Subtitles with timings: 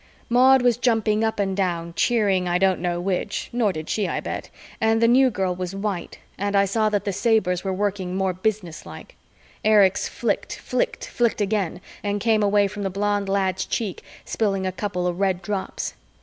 [0.29, 4.19] Maud was jumping up and down, cheering I don't know which nor did she, I
[4.19, 4.49] bet
[4.81, 8.33] and the New Girl was white and I saw that the sabers were working more
[8.33, 9.15] businesslike.
[9.63, 14.71] Erich's flicked, flicked, flicked again and came away from the blond lad's cheek spilling a
[14.71, 15.93] couple of red drops.